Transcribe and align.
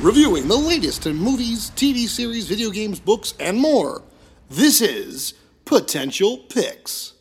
Reviewing 0.00 0.48
the 0.48 0.56
latest 0.56 1.04
in 1.06 1.16
movies, 1.16 1.72
TV 1.76 2.08
series, 2.08 2.46
video 2.46 2.70
games, 2.70 2.98
books, 2.98 3.34
and 3.38 3.58
more. 3.58 4.00
This 4.48 4.80
is 4.80 5.34
Potential 5.66 6.38
Picks. 6.48 7.12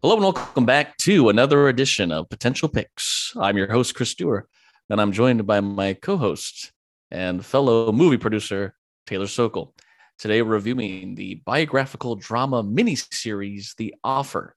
Hello 0.00 0.14
and 0.14 0.22
welcome 0.22 0.64
back 0.64 0.96
to 0.98 1.28
another 1.28 1.68
edition 1.68 2.12
of 2.12 2.30
Potential 2.30 2.70
Picks. 2.70 3.34
I'm 3.38 3.58
your 3.58 3.70
host, 3.70 3.94
Chris 3.94 4.08
Stewart, 4.08 4.48
and 4.88 5.02
I'm 5.02 5.12
joined 5.12 5.46
by 5.46 5.60
my 5.60 5.92
co 5.92 6.16
host 6.16 6.72
and 7.12 7.44
fellow 7.44 7.92
movie 7.92 8.16
producer, 8.16 8.74
Taylor 9.06 9.26
Sokol. 9.26 9.74
Today, 10.18 10.40
we're 10.40 10.54
reviewing 10.54 11.14
the 11.14 11.42
biographical 11.44 12.16
drama 12.16 12.64
miniseries, 12.64 13.76
The 13.76 13.94
Offer. 14.02 14.56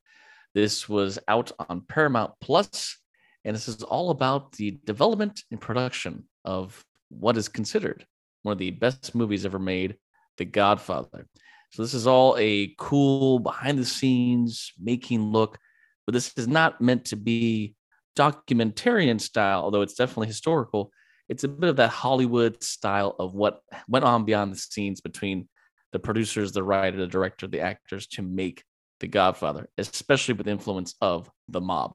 This 0.53 0.87
was 0.87 1.19
out 1.27 1.51
on 1.67 1.81
Paramount 1.81 2.31
Plus, 2.39 2.97
and 3.43 3.53
this 3.53 3.67
is 3.67 3.83
all 3.83 4.09
about 4.09 4.53
the 4.53 4.79
development 4.85 5.43
and 5.51 5.59
production 5.59 6.23
of 6.45 6.81
what 7.09 7.35
is 7.35 7.49
considered 7.49 8.05
one 8.43 8.53
of 8.53 8.57
the 8.57 8.71
best 8.71 9.13
movies 9.13 9.45
ever 9.45 9.59
made, 9.59 9.97
The 10.37 10.45
Godfather. 10.45 11.27
So 11.71 11.81
this 11.81 11.93
is 11.93 12.07
all 12.07 12.37
a 12.39 12.73
cool 12.77 13.39
behind 13.39 13.77
the 13.79 13.85
scenes 13.85 14.71
making 14.81 15.21
look, 15.21 15.57
but 16.05 16.13
this 16.13 16.31
is 16.37 16.47
not 16.47 16.79
meant 16.79 17.03
to 17.05 17.17
be 17.17 17.75
documentarian 18.17 19.19
style, 19.19 19.61
although 19.61 19.81
it's 19.81 19.95
definitely 19.95 20.27
historical. 20.27 20.91
It's 21.29 21.43
a 21.43 21.47
bit 21.47 21.69
of 21.69 21.77
that 21.77 21.89
Hollywood 21.89 22.61
style 22.63 23.15
of 23.19 23.33
what 23.33 23.61
went 23.87 24.05
on 24.05 24.25
behind 24.25 24.51
the 24.51 24.57
scenes 24.57 25.01
between 25.01 25.47
the 25.91 25.99
producers, 25.99 26.51
the 26.51 26.63
writer, 26.63 26.97
the 26.97 27.07
director, 27.07 27.47
the 27.47 27.61
actors 27.61 28.07
to 28.07 28.21
make 28.21 28.63
The 28.99 29.07
Godfather, 29.07 29.69
especially 29.77 30.33
with 30.33 30.45
the 30.45 30.51
influence 30.51 30.95
of 31.01 31.29
the 31.47 31.61
mob. 31.61 31.93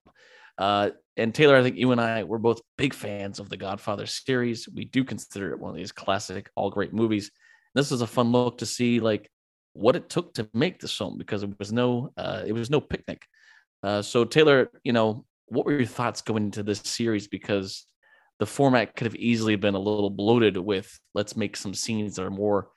Uh, 0.59 0.91
and 1.17 1.35
Taylor, 1.35 1.57
I 1.57 1.63
think 1.63 1.77
you 1.77 1.93
and 1.93 2.01
I, 2.01 2.25
we're 2.25 2.39
both 2.39 2.61
big 2.77 2.95
fans 2.95 3.41
of 3.41 3.49
the 3.49 3.57
Godfather 3.57 4.07
series. 4.07 4.69
We 4.69 4.85
do 4.87 5.05
consider 5.05 5.53
it 5.53 5.61
one 5.61 5.71
of 5.71 5.77
these 5.77 5.93
classic, 5.93 6.51
all 6.55 6.71
great 6.71 6.93
movies. 6.93 7.31
This 7.75 7.93
is 7.93 8.01
a 8.01 8.07
fun 8.07 8.33
look 8.33 8.59
to 8.59 8.67
see 8.67 9.01
like 9.01 9.31
what 9.73 9.97
it 9.97 10.09
took 10.09 10.35
to 10.35 10.49
make 10.55 10.81
this 10.81 10.97
film 10.97 11.19
because 11.19 11.43
it 11.43 11.59
was 11.59 11.73
no, 11.73 12.13
uh, 12.17 12.43
it 12.47 12.53
was 12.53 12.71
no 12.71 12.81
picnic. 12.81 13.23
Uh, 13.83 14.03
so 14.03 14.25
Taylor, 14.25 14.71
you 14.83 14.93
know, 14.93 15.25
what 15.47 15.67
were 15.67 15.73
your 15.73 15.87
thoughts 15.87 16.23
going 16.23 16.45
into 16.45 16.63
this 16.63 16.81
series? 16.81 17.29
Because 17.29 17.87
the 18.41 18.47
format 18.47 18.97
could 18.97 19.07
have 19.07 19.15
easily 19.17 19.55
been 19.55 19.75
a 19.75 19.79
little 19.79 20.11
bloated 20.11 20.57
with 20.57 20.99
let's 21.15 21.37
make 21.37 21.57
some 21.57 21.75
scenes 21.75 22.17
that 22.17 22.25
are 22.25 22.31
more 22.31 22.71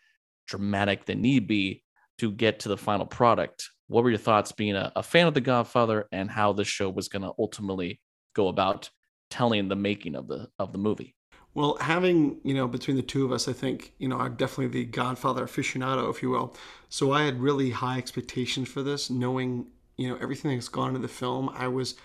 dramatic 0.45 1.05
than 1.05 1.21
need 1.21 1.47
be 1.47 1.83
to 2.19 2.31
get 2.31 2.59
to 2.59 2.69
the 2.69 2.77
final 2.77 3.05
product. 3.05 3.69
What 3.87 4.03
were 4.03 4.09
your 4.09 4.19
thoughts 4.19 4.51
being 4.51 4.75
a, 4.75 4.91
a 4.95 5.01
fan 5.01 5.25
of 5.25 5.33
The 5.33 5.41
Godfather 5.41 6.05
and 6.11 6.29
how 6.29 6.51
the 6.51 6.65
show 6.65 6.89
was 6.89 7.07
going 7.07 7.21
to 7.21 7.31
ultimately 7.39 8.01
go 8.35 8.49
about 8.49 8.89
telling 9.29 9.69
the 9.69 9.75
making 9.75 10.15
of 10.15 10.27
the 10.27 10.49
of 10.59 10.73
the 10.73 10.77
movie? 10.77 11.15
Well, 11.55 11.77
having, 11.79 12.39
you 12.43 12.55
know, 12.55 12.67
between 12.67 12.97
the 12.97 13.03
two 13.03 13.23
of 13.23 13.31
us, 13.31 13.47
I 13.47 13.53
think, 13.53 13.93
you 13.99 14.07
know, 14.07 14.17
I'm 14.17 14.33
definitely 14.35 14.67
the 14.67 14.85
Godfather 14.85 15.45
aficionado, 15.45 16.09
if 16.09 16.23
you 16.23 16.31
will. 16.31 16.55
So 16.89 17.13
I 17.13 17.23
had 17.23 17.39
really 17.39 17.69
high 17.69 17.99
expectations 17.99 18.69
for 18.69 18.81
this, 18.81 19.11
knowing, 19.11 19.67
you 19.95 20.09
know, 20.09 20.17
everything 20.19 20.51
that's 20.51 20.67
gone 20.67 20.89
into 20.89 20.99
the 20.99 21.07
film. 21.07 21.49
I 21.53 21.67
was, 21.67 21.95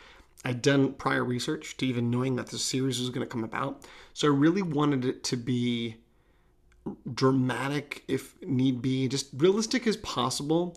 I'd 0.44 0.62
done 0.62 0.92
prior 0.92 1.24
research 1.24 1.76
to 1.78 1.86
even 1.86 2.10
knowing 2.10 2.36
that 2.36 2.48
the 2.48 2.58
series 2.58 3.00
was 3.00 3.10
going 3.10 3.26
to 3.26 3.30
come 3.30 3.44
about. 3.44 3.84
So 4.14 4.28
I 4.28 4.30
really 4.30 4.62
wanted 4.62 5.04
it 5.04 5.24
to 5.24 5.36
be 5.36 5.96
dramatic, 7.12 8.04
if 8.08 8.40
need 8.42 8.80
be, 8.80 9.08
just 9.08 9.28
realistic 9.36 9.86
as 9.86 9.96
possible. 9.96 10.76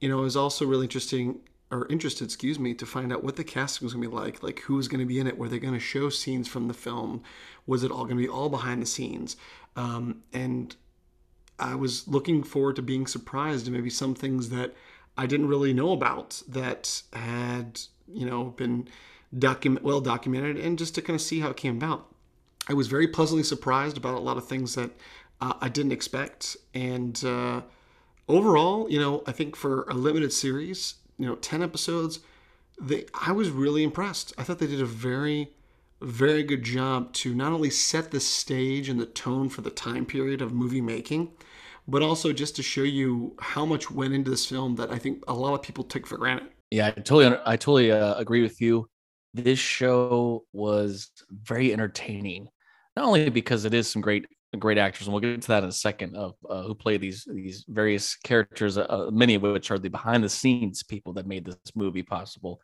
You 0.00 0.08
know, 0.08 0.20
it 0.20 0.22
was 0.22 0.36
also 0.36 0.66
really 0.66 0.86
interesting 0.86 1.40
or 1.70 1.86
interested, 1.88 2.24
excuse 2.24 2.58
me, 2.58 2.74
to 2.74 2.84
find 2.84 3.12
out 3.12 3.24
what 3.24 3.36
the 3.36 3.44
casting 3.44 3.86
was 3.86 3.94
going 3.94 4.02
to 4.02 4.10
be 4.10 4.14
like. 4.14 4.42
Like, 4.42 4.60
who 4.60 4.74
was 4.74 4.88
going 4.88 5.00
to 5.00 5.06
be 5.06 5.18
in 5.18 5.26
it? 5.26 5.38
Were 5.38 5.48
they 5.48 5.58
going 5.58 5.74
to 5.74 5.80
show 5.80 6.10
scenes 6.10 6.46
from 6.46 6.68
the 6.68 6.74
film? 6.74 7.22
Was 7.66 7.82
it 7.82 7.90
all 7.90 8.04
going 8.04 8.16
to 8.16 8.22
be 8.22 8.28
all 8.28 8.50
behind 8.50 8.82
the 8.82 8.86
scenes? 8.86 9.36
Um, 9.74 10.22
and 10.34 10.76
I 11.58 11.74
was 11.74 12.06
looking 12.06 12.42
forward 12.42 12.76
to 12.76 12.82
being 12.82 13.06
surprised 13.06 13.66
and 13.66 13.74
maybe 13.74 13.88
some 13.88 14.14
things 14.14 14.50
that 14.50 14.74
I 15.16 15.26
didn't 15.26 15.48
really 15.48 15.72
know 15.72 15.92
about 15.92 16.42
that 16.48 17.02
had, 17.12 17.80
you 18.12 18.26
know, 18.26 18.44
been 18.56 18.88
document 19.38 19.84
well 19.84 20.00
documented 20.00 20.58
and 20.58 20.78
just 20.78 20.94
to 20.94 21.02
kind 21.02 21.14
of 21.14 21.22
see 21.22 21.40
how 21.40 21.50
it 21.50 21.56
came 21.56 21.76
about. 21.76 22.08
I 22.68 22.74
was 22.74 22.86
very 22.86 23.08
pleasantly 23.08 23.42
surprised 23.42 23.96
about 23.96 24.14
a 24.14 24.20
lot 24.20 24.36
of 24.36 24.46
things 24.46 24.74
that 24.74 24.90
uh, 25.40 25.54
I 25.60 25.68
didn't 25.68 25.92
expect. 25.92 26.56
And 26.74 27.22
uh, 27.24 27.62
overall, 28.28 28.88
you 28.88 29.00
know, 29.00 29.24
I 29.26 29.32
think 29.32 29.56
for 29.56 29.82
a 29.84 29.94
limited 29.94 30.32
series, 30.32 30.94
you 31.22 31.28
know 31.28 31.36
10 31.36 31.62
episodes 31.62 32.20
they 32.80 33.06
i 33.14 33.32
was 33.32 33.50
really 33.50 33.84
impressed 33.84 34.32
i 34.38 34.42
thought 34.42 34.58
they 34.58 34.66
did 34.66 34.80
a 34.80 34.86
very 34.86 35.52
very 36.00 36.42
good 36.42 36.64
job 36.64 37.12
to 37.12 37.32
not 37.32 37.52
only 37.52 37.70
set 37.70 38.10
the 38.10 38.18
stage 38.18 38.88
and 38.88 38.98
the 38.98 39.06
tone 39.06 39.48
for 39.48 39.60
the 39.60 39.70
time 39.70 40.04
period 40.04 40.42
of 40.42 40.52
movie 40.52 40.80
making 40.80 41.30
but 41.86 42.02
also 42.02 42.32
just 42.32 42.56
to 42.56 42.62
show 42.62 42.82
you 42.82 43.36
how 43.40 43.64
much 43.64 43.90
went 43.90 44.14
into 44.14 44.30
this 44.30 44.46
film 44.46 44.74
that 44.76 44.90
i 44.90 44.98
think 44.98 45.22
a 45.28 45.34
lot 45.34 45.54
of 45.54 45.62
people 45.62 45.84
took 45.84 46.06
for 46.06 46.18
granted 46.18 46.48
yeah 46.72 46.86
i 46.86 46.90
totally 46.90 47.38
i 47.46 47.56
totally 47.56 47.92
uh, 47.92 48.14
agree 48.14 48.42
with 48.42 48.60
you 48.60 48.88
this 49.34 49.58
show 49.58 50.44
was 50.52 51.10
very 51.30 51.72
entertaining 51.72 52.48
not 52.96 53.06
only 53.06 53.30
because 53.30 53.64
it 53.64 53.72
is 53.72 53.90
some 53.90 54.02
great 54.02 54.26
great 54.58 54.78
actors, 54.78 55.06
and 55.06 55.14
we'll 55.14 55.20
get 55.20 55.40
to 55.40 55.48
that 55.48 55.62
in 55.62 55.68
a 55.68 55.72
second 55.72 56.16
of 56.16 56.34
uh, 56.48 56.62
who 56.62 56.74
play 56.74 56.96
these 56.96 57.26
these 57.32 57.64
various 57.68 58.16
characters, 58.16 58.76
uh, 58.76 59.08
many 59.10 59.34
of 59.34 59.42
which 59.42 59.70
are 59.70 59.78
the 59.78 59.88
behind 59.88 60.22
the 60.22 60.28
scenes 60.28 60.82
people 60.82 61.12
that 61.14 61.26
made 61.26 61.44
this 61.44 61.56
movie 61.74 62.02
possible. 62.02 62.60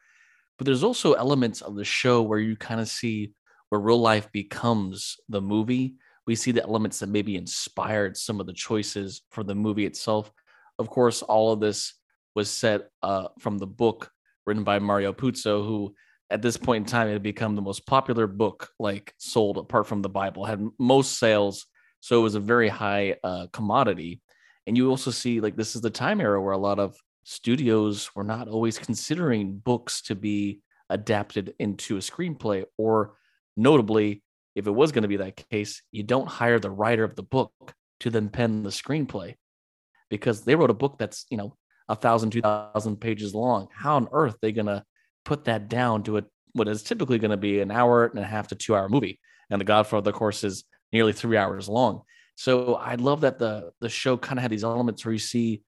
But 0.59 0.67
there's 0.67 0.85
also 0.85 1.15
elements 1.15 1.61
of 1.61 1.77
the 1.77 1.85
show 1.85 2.23
where 2.23 2.41
you 2.41 2.57
kind 2.57 2.81
of 2.81 2.89
see 2.89 3.33
where 3.69 3.81
real 3.81 4.01
life 4.01 4.31
becomes 4.33 5.17
the 5.29 5.41
movie. 5.41 5.95
We 6.27 6.35
see 6.35 6.53
the 6.53 6.63
elements 6.63 6.99
that 6.99 7.09
maybe 7.09 7.37
inspired 7.37 8.17
some 8.17 8.41
of 8.41 8.47
the 8.47 8.53
choices 8.53 9.23
for 9.31 9.45
the 9.45 9.55
movie 9.55 9.87
itself. 9.87 10.31
Of 10.79 10.91
course, 10.91 11.23
all 11.23 11.53
of 11.53 11.61
this 11.61 11.95
was 12.39 12.49
set 12.49 12.89
uh, 13.03 13.27
from 13.41 13.59
the 13.59 13.67
book 13.67 14.11
written 14.47 14.63
by 14.63 14.79
Mario 14.79 15.13
Puzo, 15.13 15.67
who 15.67 15.93
at 16.31 16.41
this 16.41 16.57
point 16.57 16.87
in 16.87 16.91
time 16.91 17.09
had 17.09 17.23
become 17.23 17.57
the 17.57 17.69
most 17.71 17.85
popular 17.85 18.29
book 18.29 18.71
like 18.79 19.13
sold 19.19 19.59
apart 19.59 19.89
from 19.89 20.03
the 20.03 20.09
Bible, 20.09 20.45
had 20.45 20.65
most 20.79 21.19
sales 21.19 21.67
so 22.01 22.21
it 22.21 22.23
was 22.23 22.37
a 22.37 22.41
very 22.55 22.69
high 22.69 23.17
uh, 23.25 23.47
commodity. 23.53 24.21
And 24.67 24.77
you 24.77 24.89
also 24.89 25.11
see 25.11 25.41
like 25.41 25.57
this 25.57 25.75
is 25.75 25.83
the 25.83 25.91
time 25.91 26.21
era 26.21 26.41
where 26.41 26.53
a 26.53 26.67
lot 26.71 26.79
of 26.79 26.97
studios 27.25 28.15
were 28.15 28.25
not 28.25 28.47
always 28.47 28.79
considering 28.79 29.59
books 29.59 30.03
to 30.03 30.15
be 30.15 30.61
adapted 30.91 31.55
into 31.59 31.97
a 31.97 32.01
screenplay, 32.01 32.65
or 32.77 33.15
notably, 33.57 34.23
if 34.55 34.67
it 34.69 34.71
was 34.71 34.93
going 34.93 35.03
to 35.03 35.15
be 35.15 35.19
that 35.19 35.43
case, 35.51 35.83
you 35.91 36.03
don't 36.03 36.29
hire 36.29 36.61
the 36.61 36.71
writer 36.71 37.05
of 37.05 37.17
the 37.17 37.23
book 37.23 37.53
to 38.01 38.11
then 38.11 38.29
pen 38.29 38.63
the 38.63 38.71
screenplay 38.71 39.35
because 40.09 40.43
they 40.43 40.55
wrote 40.55 40.71
a 40.71 40.75
book 40.85 40.99
that's, 40.99 41.27
you 41.31 41.37
know, 41.37 41.57
a 41.89 41.97
thousand, 41.97 42.31
two 42.31 42.43
thousand 42.43 43.01
pages 43.01 43.35
long. 43.35 43.69
How 43.75 43.97
on 43.97 44.09
earth 44.13 44.35
are 44.35 44.39
they 44.43 44.53
to 44.53 44.85
put 45.25 45.45
that 45.45 45.69
down 45.69 46.03
to 46.05 46.19
a, 46.19 46.25
what 46.53 46.69
is 46.69 46.83
typically 46.83 47.19
going 47.19 47.31
to 47.31 47.37
be 47.37 47.61
an 47.61 47.71
hour 47.71 48.07
and 48.07 48.19
a 48.19 48.25
half 48.25 48.49
to 48.49 48.55
two 48.55 48.75
hour 48.75 48.89
movie? 48.89 49.21
And 49.51 49.61
The 49.61 49.65
Godfather, 49.65 50.11
of 50.11 50.17
course, 50.17 50.45
is 50.45 50.65
nearly 50.93 51.13
three 51.13 51.37
hours 51.37 51.69
long. 51.69 52.03
So 52.35 52.75
I 52.75 52.95
love 52.95 53.23
that 53.23 53.39
the 53.39 53.73
the 53.81 53.89
show 53.89 54.17
kind 54.17 54.39
of 54.39 54.43
had 54.43 54.53
these 54.53 54.65
elements 54.65 55.05
where 55.05 55.13
you 55.13 55.19
see 55.19 55.63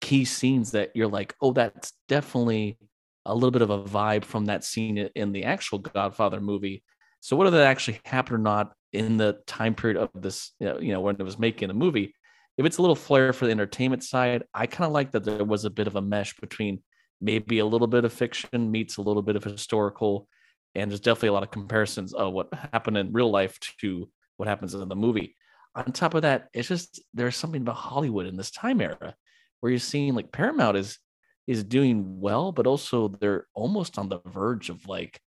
key 0.00 0.24
scenes 0.24 0.70
that 0.72 0.90
you're 0.94 1.08
like, 1.08 1.34
oh, 1.40 1.52
that's 1.52 1.92
definitely 2.08 2.78
a 3.26 3.34
little 3.34 3.50
bit 3.50 3.62
of 3.62 3.70
a 3.70 3.82
vibe 3.82 4.24
from 4.24 4.46
that 4.46 4.64
scene 4.64 4.98
in 5.14 5.32
the 5.32 5.44
actual 5.44 5.78
Godfather 5.78 6.40
movie. 6.40 6.82
So 7.20 7.36
whether 7.36 7.56
that 7.56 7.66
actually 7.66 8.00
happened 8.04 8.36
or 8.36 8.42
not 8.42 8.72
in 8.92 9.16
the 9.16 9.38
time 9.46 9.74
period 9.74 9.96
of 9.96 10.10
this, 10.14 10.52
you 10.60 10.66
know, 10.66 10.78
you 10.78 10.92
know 10.92 11.00
when 11.00 11.16
it 11.18 11.22
was 11.22 11.38
making 11.38 11.68
the 11.68 11.74
movie, 11.74 12.14
if 12.56 12.64
it's 12.64 12.78
a 12.78 12.82
little 12.82 12.96
flair 12.96 13.32
for 13.32 13.46
the 13.46 13.50
entertainment 13.50 14.04
side, 14.04 14.44
I 14.52 14.66
kind 14.66 14.86
of 14.86 14.92
like 14.92 15.10
that 15.12 15.24
there 15.24 15.44
was 15.44 15.64
a 15.64 15.70
bit 15.70 15.86
of 15.86 15.96
a 15.96 16.02
mesh 16.02 16.36
between 16.36 16.82
maybe 17.20 17.58
a 17.58 17.66
little 17.66 17.86
bit 17.86 18.04
of 18.04 18.12
fiction 18.12 18.70
meets 18.70 18.96
a 18.96 19.02
little 19.02 19.22
bit 19.22 19.36
of 19.36 19.44
historical, 19.44 20.28
and 20.74 20.90
there's 20.90 21.00
definitely 21.00 21.30
a 21.30 21.32
lot 21.32 21.42
of 21.42 21.50
comparisons 21.50 22.12
of 22.14 22.32
what 22.32 22.52
happened 22.72 22.96
in 22.96 23.12
real 23.12 23.30
life 23.30 23.58
to 23.80 24.08
what 24.36 24.48
happens 24.48 24.74
in 24.74 24.88
the 24.88 24.96
movie. 24.96 25.36
On 25.74 25.90
top 25.90 26.14
of 26.14 26.22
that, 26.22 26.48
it's 26.52 26.68
just 26.68 27.02
there's 27.12 27.36
something 27.36 27.62
about 27.62 27.76
Hollywood 27.76 28.26
in 28.26 28.36
this 28.36 28.50
time 28.50 28.80
era 28.80 29.14
where 29.60 29.70
you're 29.70 29.78
seeing 29.78 30.14
like 30.14 30.30
Paramount 30.30 30.76
is 30.76 30.98
is 31.46 31.64
doing 31.64 32.20
well, 32.20 32.52
but 32.52 32.66
also 32.66 33.08
they're 33.08 33.46
almost 33.54 33.98
on 33.98 34.08
the 34.08 34.20
verge 34.26 34.70
of 34.70 34.86
like 34.86 35.20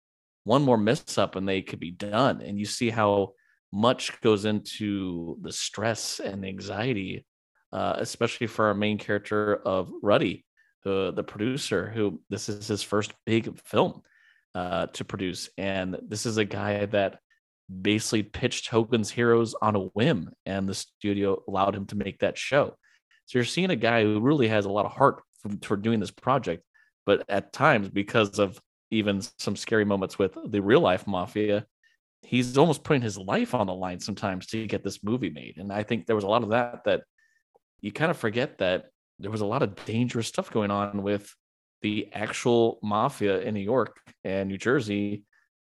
one 0.44 0.62
more 0.62 0.78
mess 0.78 1.18
up 1.18 1.36
and 1.36 1.48
they 1.48 1.60
could 1.60 1.80
be 1.80 1.90
done. 1.90 2.40
And 2.40 2.58
you 2.58 2.64
see 2.64 2.88
how 2.88 3.32
much 3.72 4.20
goes 4.20 4.44
into 4.44 5.38
the 5.42 5.52
stress 5.52 6.20
and 6.20 6.44
anxiety, 6.44 7.26
uh, 7.72 7.94
especially 7.98 8.46
for 8.46 8.66
our 8.66 8.74
main 8.74 8.98
character 8.98 9.56
of 9.56 9.90
Ruddy, 10.02 10.44
the 10.84 11.12
the 11.14 11.24
producer, 11.24 11.90
who 11.90 12.20
this 12.30 12.48
is 12.48 12.68
his 12.68 12.82
first 12.82 13.12
big 13.24 13.58
film 13.60 14.02
uh, 14.54 14.86
to 14.86 15.04
produce, 15.04 15.50
and 15.58 15.98
this 16.08 16.26
is 16.26 16.36
a 16.36 16.44
guy 16.44 16.86
that 16.86 17.18
basically 17.82 18.22
pitched 18.22 18.68
Hogan's 18.68 19.10
Heroes 19.10 19.54
on 19.60 19.74
a 19.74 19.80
whim, 19.80 20.30
and 20.46 20.68
the 20.68 20.74
studio 20.74 21.42
allowed 21.48 21.74
him 21.74 21.86
to 21.86 21.96
make 21.96 22.18
that 22.20 22.38
show. 22.38 22.76
So 23.26 23.38
you're 23.38 23.44
seeing 23.44 23.70
a 23.70 23.76
guy 23.76 24.02
who 24.02 24.20
really 24.20 24.48
has 24.48 24.64
a 24.64 24.70
lot 24.70 24.86
of 24.86 24.92
heart 24.92 25.22
for, 25.40 25.50
for 25.62 25.76
doing 25.76 25.98
this 25.98 26.12
project, 26.12 26.62
but 27.04 27.24
at 27.28 27.52
times, 27.52 27.88
because 27.88 28.38
of 28.38 28.60
even 28.92 29.20
some 29.38 29.56
scary 29.56 29.84
moments 29.84 30.16
with 30.18 30.36
the 30.46 30.62
real 30.62 30.80
life 30.80 31.06
mafia, 31.08 31.66
he's 32.26 32.58
almost 32.58 32.82
putting 32.82 33.02
his 33.02 33.16
life 33.16 33.54
on 33.54 33.68
the 33.68 33.74
line 33.74 34.00
sometimes 34.00 34.46
to 34.46 34.66
get 34.66 34.82
this 34.82 35.04
movie 35.04 35.30
made. 35.30 35.58
And 35.58 35.72
I 35.72 35.84
think 35.84 36.06
there 36.06 36.16
was 36.16 36.24
a 36.24 36.28
lot 36.28 36.42
of 36.42 36.50
that 36.50 36.82
that 36.84 37.02
you 37.80 37.92
kind 37.92 38.10
of 38.10 38.16
forget 38.16 38.58
that 38.58 38.86
there 39.20 39.30
was 39.30 39.42
a 39.42 39.46
lot 39.46 39.62
of 39.62 39.76
dangerous 39.84 40.26
stuff 40.26 40.50
going 40.50 40.72
on 40.72 41.02
with 41.02 41.32
the 41.82 42.08
actual 42.12 42.80
mafia 42.82 43.40
in 43.40 43.54
New 43.54 43.60
York 43.60 44.00
and 44.24 44.48
New 44.48 44.58
Jersey 44.58 45.22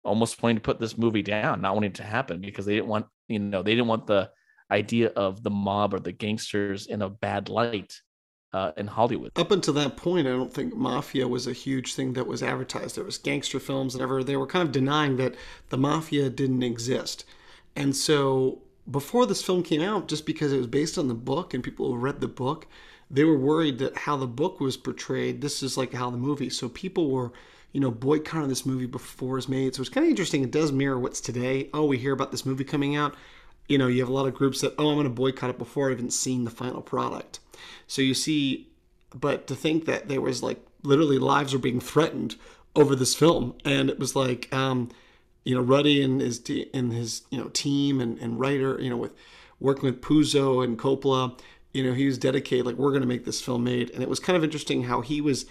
almost 0.05 0.43
wanting 0.43 0.57
to 0.57 0.63
put 0.63 0.81
this 0.81 0.97
movie 0.97 1.23
down, 1.23 1.61
not 1.61 1.75
wanting 1.75 1.91
it 1.91 1.97
to 1.97 2.03
happen 2.03 2.41
because 2.41 2.65
they 2.65 2.77
didn't 2.77 2.89
want, 2.89 3.05
you 3.29 3.39
know, 3.39 3.63
they 3.63 3.73
didn't 3.73 3.89
want 3.89 4.07
the 4.07 4.31
idea 4.71 5.09
of 5.09 5.43
the 5.43 5.51
mob 5.51 5.93
or 5.93 6.01
the 6.01 6.13
gangsters 6.13 6.87
in 6.87 7.03
a 7.03 7.11
bad 7.11 7.51
light 7.51 8.01
uh, 8.53 8.73
in 8.77 8.87
Hollywood. 8.87 9.33
Up 9.37 9.51
until 9.51 9.75
that 9.75 9.97
point, 9.97 10.27
I 10.27 10.31
don't 10.31 10.53
think 10.53 10.75
mafia 10.75 11.29
was 11.29 11.47
a 11.47 11.53
huge 11.53 11.95
thing 11.95 12.15
that 12.15 12.27
was 12.27 12.43
advertised. 12.43 12.97
There 12.97 13.05
was 13.05 13.19
gangster 13.19 13.61
films 13.61 13.95
and 13.95 14.03
ever. 14.03 14.25
They 14.25 14.37
were 14.37 14.47
kind 14.47 14.67
of 14.67 14.73
denying 14.73 15.17
that 15.17 15.35
the 15.69 15.79
mafia 15.79 16.31
didn't 16.31 16.63
exist. 16.63 17.25
And 17.77 17.95
so 17.95 18.63
before 18.91 19.27
this 19.27 19.43
film 19.43 19.63
came 19.63 19.83
out, 19.83 20.09
just 20.09 20.25
because 20.25 20.53
it 20.53 20.59
was 20.59 20.67
based 20.67 20.99
on 20.99 21.09
the 21.09 21.15
book 21.15 21.53
and 21.53 21.63
people 21.63 21.97
read 21.99 22.21
the 22.21 22.29
book, 22.29 22.67
they 23.11 23.25
were 23.25 23.39
worried 23.39 23.79
that 23.79 23.97
how 23.97 24.17
the 24.17 24.27
book 24.27 24.61
was 24.61 24.77
portrayed, 24.77 25.41
this 25.41 25.63
is 25.63 25.77
like 25.77 25.93
how 25.93 26.11
the 26.11 26.17
movie. 26.17 26.51
So 26.51 26.69
people 26.69 27.11
were, 27.11 27.33
you 27.73 27.81
know, 27.81 27.91
boycotting 27.91 28.49
this 28.49 28.67
movie 28.67 28.87
before 28.87 29.35
it 29.35 29.37
was 29.37 29.49
made. 29.49 29.75
So 29.75 29.83
it's 29.83 29.91
kind 29.91 30.05
of 30.05 30.11
interesting. 30.11 30.43
It 30.43 30.51
does 30.51 30.73
mirror 30.73 30.99
what's 30.99 31.21
today. 31.21 31.69
Oh, 31.75 31.85
we 31.85 31.99
hear 31.99 32.13
about 32.13 32.31
this 32.31 32.47
movie 32.47 32.65
coming 32.65 32.97
out. 32.97 33.15
You 33.69 33.77
know, 33.77 33.87
you 33.87 34.01
have 34.01 34.09
a 34.09 34.13
lot 34.13 34.27
of 34.27 34.35
groups 34.35 34.63
that, 34.63 34.75
oh, 34.79 34.89
I'm 34.89 34.97
going 34.97 35.05
to 35.05 35.11
boycott 35.11 35.51
it 35.51 35.59
before 35.59 35.91
I've 35.91 35.99
even 35.99 36.11
seen 36.11 36.45
the 36.45 36.51
final 36.51 36.81
product. 36.81 37.41
So 37.87 38.03
you 38.03 38.15
see, 38.15 38.69
but 39.15 39.47
to 39.47 39.55
think 39.55 39.85
that 39.87 40.09
there 40.09 40.21
was 40.21 40.43
like 40.43 40.61
literally 40.83 41.19
lives 41.19 41.53
were 41.53 41.59
being 41.59 41.81
threatened 41.81 42.37
over 42.77 42.95
this 42.95 43.15
film, 43.15 43.55
and 43.65 43.91
it 43.91 43.99
was 43.99 44.15
like, 44.15 44.53
um, 44.55 44.91
you 45.45 45.55
know, 45.55 45.61
Ruddy 45.61 46.03
and 46.03 46.21
his 46.21 46.43
and 46.75 46.93
his 46.93 47.23
you 47.31 47.39
know 47.39 47.49
team 47.49 48.01
and, 48.01 48.19
and 48.19 48.39
writer, 48.39 48.81
you 48.81 48.91
know, 48.91 48.97
with 48.97 49.15
working 49.61 49.85
with 49.85 50.01
Puzo 50.01 50.63
and 50.65 50.79
Coppola, 50.79 51.39
you 51.73 51.83
know, 51.83 51.93
he 51.93 52.07
was 52.07 52.19
dedicated. 52.19 52.67
Like 52.67 52.77
we're 52.77 52.91
going 52.91 53.03
to 53.03 53.09
make 53.09 53.25
this 53.25 53.41
film 53.41 53.65
made, 53.65 53.91
and 53.91 54.03
it 54.03 54.09
was 54.09 54.21
kind 54.21 54.37
of 54.37 54.45
interesting 54.45 54.85
how 54.85 55.01
he 55.01 55.21
was 55.21 55.47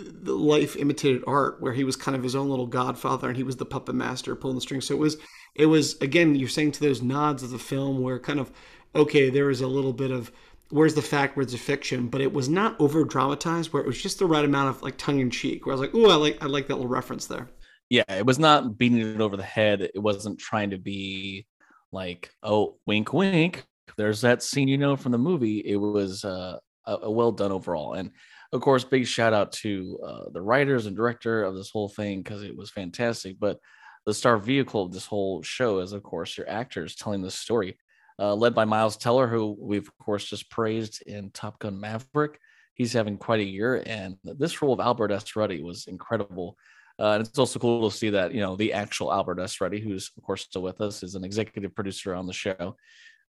the 0.00 0.34
life 0.34 0.76
imitated 0.76 1.22
art 1.26 1.60
where 1.60 1.72
he 1.72 1.84
was 1.84 1.96
kind 1.96 2.16
of 2.16 2.22
his 2.22 2.34
own 2.34 2.48
little 2.48 2.66
godfather 2.66 3.28
and 3.28 3.36
he 3.36 3.42
was 3.42 3.56
the 3.56 3.66
puppet 3.66 3.94
master 3.94 4.34
pulling 4.34 4.54
the 4.54 4.60
strings 4.60 4.86
so 4.86 4.94
it 4.94 4.98
was 4.98 5.16
it 5.54 5.66
was 5.66 6.00
again 6.00 6.34
you're 6.34 6.48
saying 6.48 6.72
to 6.72 6.80
those 6.80 7.02
nods 7.02 7.42
of 7.42 7.50
the 7.50 7.58
film 7.58 8.00
where 8.00 8.18
kind 8.18 8.40
of 8.40 8.50
okay 8.94 9.30
there 9.30 9.50
is 9.50 9.60
a 9.60 9.66
little 9.66 9.92
bit 9.92 10.10
of 10.10 10.30
where's 10.70 10.94
the 10.94 11.02
fact, 11.02 11.36
where's 11.36 11.52
the 11.52 11.58
fiction, 11.58 12.08
but 12.08 12.20
it 12.20 12.32
was 12.32 12.48
not 12.48 12.80
over 12.80 13.04
dramatized 13.04 13.72
where 13.72 13.82
it 13.82 13.86
was 13.86 14.00
just 14.00 14.18
the 14.18 14.26
right 14.26 14.44
amount 14.44 14.68
of 14.68 14.82
like 14.82 14.96
tongue 14.96 15.20
in 15.20 15.30
cheek 15.30 15.66
where 15.66 15.72
I 15.72 15.78
was 15.78 15.80
like, 15.80 15.94
oh, 15.94 16.10
I 16.10 16.14
like 16.14 16.42
I 16.42 16.46
like 16.46 16.68
that 16.68 16.76
little 16.76 16.90
reference 16.90 17.26
there. 17.26 17.48
Yeah, 17.88 18.04
it 18.08 18.24
was 18.24 18.38
not 18.38 18.78
beating 18.78 18.98
it 18.98 19.20
over 19.20 19.36
the 19.36 19.42
head. 19.42 19.82
It 19.82 19.98
wasn't 19.98 20.38
trying 20.38 20.70
to 20.70 20.78
be 20.78 21.46
like, 21.90 22.30
oh, 22.42 22.76
wink, 22.86 23.12
wink. 23.12 23.64
There's 23.96 24.20
that 24.20 24.42
scene 24.42 24.68
you 24.68 24.78
know 24.78 24.96
from 24.96 25.12
the 25.12 25.18
movie. 25.18 25.58
It 25.58 25.76
was 25.76 26.24
uh, 26.24 26.58
a, 26.86 27.10
well 27.10 27.32
done 27.32 27.50
overall, 27.50 27.94
and 27.94 28.12
of 28.52 28.60
course, 28.60 28.84
big 28.84 29.06
shout 29.06 29.32
out 29.32 29.52
to 29.52 29.98
uh, 30.04 30.30
the 30.32 30.40
writers 30.40 30.86
and 30.86 30.96
director 30.96 31.42
of 31.42 31.54
this 31.54 31.70
whole 31.70 31.88
thing 31.88 32.22
because 32.22 32.42
it 32.42 32.56
was 32.56 32.70
fantastic. 32.70 33.38
But 33.38 33.58
the 34.06 34.14
star 34.14 34.38
vehicle 34.38 34.84
of 34.84 34.92
this 34.92 35.06
whole 35.06 35.42
show 35.42 35.80
is, 35.80 35.92
of 35.92 36.02
course, 36.02 36.38
your 36.38 36.48
actors 36.48 36.94
telling 36.94 37.22
the 37.22 37.30
story 37.30 37.76
uh, 38.20 38.34
led 38.34 38.54
by 38.54 38.64
Miles 38.66 38.96
Teller, 38.96 39.26
who 39.26 39.56
we've 39.58 39.88
of 39.88 39.98
course 39.98 40.26
just 40.26 40.50
praised 40.50 41.02
in 41.06 41.30
Top 41.30 41.58
Gun 41.58 41.80
Maverick. 41.80 42.38
He's 42.74 42.92
having 42.92 43.16
quite 43.16 43.40
a 43.40 43.44
year, 43.44 43.82
and 43.86 44.16
this 44.22 44.60
role 44.60 44.74
of 44.74 44.80
Albert 44.80 45.10
S. 45.10 45.34
Ruddy 45.34 45.62
was 45.62 45.86
incredible. 45.86 46.56
Uh, 46.98 47.12
and 47.12 47.26
it's 47.26 47.38
also 47.38 47.58
cool 47.58 47.90
to 47.90 47.96
see 47.96 48.10
that 48.10 48.34
you 48.34 48.40
know 48.40 48.56
the 48.56 48.74
actual 48.74 49.12
Albert 49.12 49.40
S. 49.40 49.60
Ruddy, 49.60 49.80
who's 49.80 50.10
of 50.16 50.22
course 50.22 50.42
still 50.42 50.62
with 50.62 50.82
us, 50.82 51.02
is 51.02 51.14
an 51.14 51.24
executive 51.24 51.74
producer 51.74 52.14
on 52.14 52.26
the 52.26 52.32
show. 52.32 52.76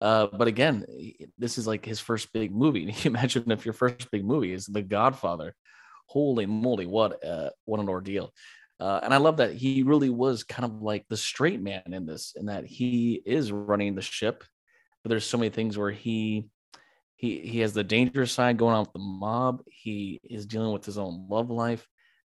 Uh, 0.01 0.27
but 0.27 0.49
again, 0.49 0.87
this 1.37 1.59
is 1.59 1.67
like 1.67 1.85
his 1.85 2.01
first 2.01 2.33
big 2.33 2.55
movie. 2.55 2.85
You 3.03 3.11
imagine 3.11 3.51
if 3.51 3.67
your 3.67 3.75
first 3.75 4.11
big 4.11 4.25
movie 4.25 4.53
is 4.53 4.65
The 4.67 4.83
Godfather? 4.83 5.55
Holy 6.07 6.47
moly, 6.47 6.87
what 6.87 7.23
uh, 7.23 7.51
what 7.67 7.81
an 7.81 7.91
ordeal! 7.91 8.33
Uh, 8.81 9.01
and 9.03 9.13
I 9.13 9.19
love 9.19 9.39
that 9.39 9.53
he 9.53 9.83
really 9.83 10.09
was 10.09 10.45
kind 10.45 10.65
of 10.65 10.81
like 10.81 11.05
the 11.09 11.17
straight 11.17 11.61
man 11.61 11.83
in 11.93 12.07
this, 12.07 12.33
in 12.37 12.47
that 12.47 12.65
he 12.65 13.21
is 13.27 13.53
running 13.53 13.95
the 13.95 14.03
ship 14.03 14.45
but 15.03 15.11
there's 15.11 15.27
so 15.27 15.39
many 15.39 15.51
things 15.51 15.77
where 15.77 15.91
he 15.91 16.49
he 17.17 17.41
he 17.41 17.61
has 17.61 17.73
the 17.73 17.85
dangerous 17.85 18.33
side 18.33 18.57
going 18.57 18.75
on 18.75 18.81
with 18.81 18.93
the 18.93 18.99
mob. 19.01 19.63
He 19.67 20.21
is 20.25 20.47
dealing 20.47 20.73
with 20.73 20.85
his 20.85 20.99
own 20.99 21.27
love 21.29 21.51
life. 21.51 21.87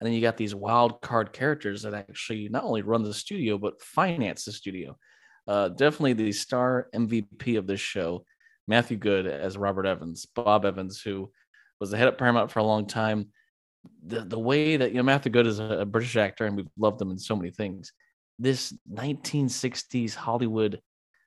And 0.01 0.07
then 0.07 0.15
you 0.15 0.21
got 0.21 0.37
these 0.37 0.55
wild 0.55 1.01
card 1.01 1.33
characters 1.33 1.83
that 1.83 1.95
actually 1.95 2.49
not 2.49 2.65
only 2.65 2.83
run 2.83 3.05
the 3.05 3.15
studio, 3.15 3.57
but 3.57 3.81
finance 3.81 4.45
the 4.45 4.53
studio. 4.53 4.99
Uh, 5.47 5.69
definitely 5.69 6.15
the 6.15 6.33
star 6.33 6.89
MVP 6.93 7.57
of 7.57 7.69
this 7.69 7.81
show, 7.81 8.25
Matthew 8.67 8.97
Goode 8.97 9.29
as 9.29 9.57
Robert 9.57 9.87
Evans, 9.87 10.27
Bob 10.27 10.65
Evans, 10.65 11.01
who 11.01 11.31
was 11.79 11.91
the 11.91 11.97
head 11.97 12.09
of 12.09 12.19
Paramount 12.19 12.51
for 12.51 12.59
a 12.59 12.65
long 12.65 12.87
time. 12.87 13.29
The, 14.05 14.21
the 14.21 14.39
way 14.39 14.77
that, 14.77 14.91
you 14.91 14.97
know, 14.97 15.03
Matthew 15.05 15.31
Goode 15.31 15.47
is 15.47 15.61
a, 15.61 15.81
a 15.81 15.87
British 15.87 16.17
actor 16.17 16.47
and 16.47 16.57
we've 16.57 16.67
loved 16.77 17.01
him 17.01 17.13
in 17.13 17.19
so 17.19 17.37
many 17.37 17.51
things. 17.51 17.93
This 18.41 18.77
1960s 18.93 20.17
Hollywood 20.17 20.81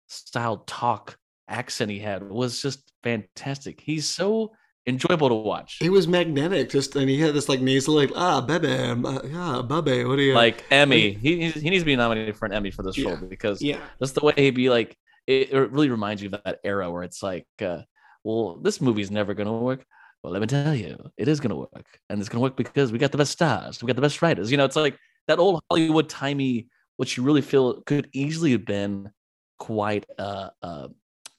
style 0.07 0.57
talk 0.67 1.17
accent 1.47 1.91
he 1.91 1.99
had 1.99 2.29
was 2.29 2.61
just 2.61 2.91
fantastic. 3.03 3.81
He's 3.81 4.07
so 4.07 4.51
enjoyable 4.87 5.29
to 5.29 5.35
watch. 5.35 5.77
He 5.79 5.89
was 5.89 6.07
magnetic, 6.07 6.69
just 6.69 6.95
and 6.95 7.09
he 7.09 7.19
had 7.19 7.33
this 7.33 7.49
like 7.49 7.61
nasal 7.61 7.95
like 7.95 8.11
ah 8.15 8.41
baby, 8.41 8.67
uh, 8.67 9.19
yeah 9.23 9.61
baby, 9.61 10.05
what 10.05 10.17
do 10.17 10.21
you 10.21 10.33
like 10.33 10.63
Emmy? 10.71 11.13
He 11.13 11.49
he 11.49 11.69
needs 11.69 11.81
to 11.81 11.85
be 11.85 11.95
nominated 11.95 12.37
for 12.37 12.45
an 12.45 12.53
Emmy 12.53 12.71
for 12.71 12.83
this 12.83 12.97
yeah. 12.97 13.09
role 13.09 13.17
because 13.17 13.61
yeah, 13.61 13.79
that's 13.99 14.11
the 14.11 14.23
way 14.23 14.33
he'd 14.35 14.51
be 14.51 14.69
like. 14.69 14.95
It, 15.27 15.51
it, 15.51 15.71
really 15.71 15.89
reminds 15.89 16.21
you 16.21 16.29
of 16.31 16.43
that 16.43 16.59
era 16.63 16.91
where 16.91 17.01
it's 17.01 17.23
like, 17.23 17.47
uh, 17.59 17.79
well, 18.23 18.57
this 18.57 18.79
movie's 18.79 19.09
never 19.09 19.33
gonna 19.33 19.57
work. 19.57 19.83
Well, 20.21 20.31
let 20.31 20.39
me 20.39 20.47
tell 20.47 20.75
you, 20.75 20.97
it 21.17 21.27
is 21.27 21.39
gonna 21.39 21.55
work, 21.55 21.99
and 22.11 22.19
it's 22.19 22.29
gonna 22.29 22.43
work 22.43 22.55
because 22.55 22.91
we 22.91 22.99
got 22.99 23.11
the 23.11 23.17
best 23.17 23.31
stars, 23.31 23.81
we 23.81 23.87
got 23.87 23.95
the 23.95 24.03
best 24.03 24.21
writers. 24.21 24.51
You 24.51 24.57
know, 24.57 24.65
it's 24.65 24.75
like 24.75 24.99
that 25.27 25.39
old 25.39 25.61
Hollywood 25.71 26.09
timey, 26.09 26.67
what 26.97 27.17
you 27.17 27.23
really 27.23 27.41
feel 27.41 27.81
could 27.81 28.07
easily 28.13 28.51
have 28.51 28.65
been 28.65 29.09
quite 29.57 30.05
a, 30.19 30.51
a 30.61 30.89